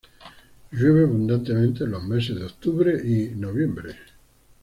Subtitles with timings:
[0.71, 3.93] Llueve abundantemente en los meses de octubre y noviembre.